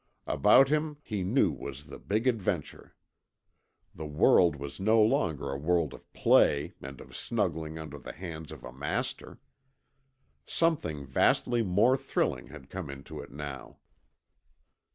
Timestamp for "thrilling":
11.97-12.47